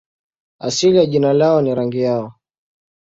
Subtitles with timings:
[0.59, 2.33] Asili ya jina lao ni rangi yao.